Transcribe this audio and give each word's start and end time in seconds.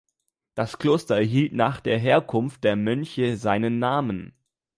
Das 0.55 0.79
Kloster 0.79 1.17
erhielt 1.17 1.53
nach 1.53 1.79
der 1.79 1.99
Herkunft 1.99 2.63
der 2.63 2.75
Mönche 2.75 3.37
seinen 3.37 3.77
Namen. 3.77 4.33